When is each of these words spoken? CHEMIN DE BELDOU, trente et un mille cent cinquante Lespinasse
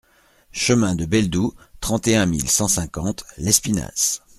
CHEMIN 0.51 0.95
DE 0.97 1.05
BELDOU, 1.05 1.53
trente 1.79 2.07
et 2.07 2.15
un 2.15 2.25
mille 2.25 2.49
cent 2.49 2.67
cinquante 2.67 3.23
Lespinasse 3.37 4.23